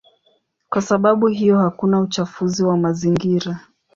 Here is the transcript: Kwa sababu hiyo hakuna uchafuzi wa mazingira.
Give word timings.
Kwa 0.69 0.81
sababu 0.81 1.27
hiyo 1.27 1.57
hakuna 1.59 1.99
uchafuzi 2.01 2.63
wa 2.63 2.77
mazingira. 2.77 3.59